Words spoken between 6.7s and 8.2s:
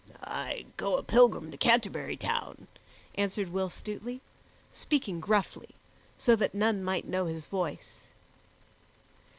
might know his voice.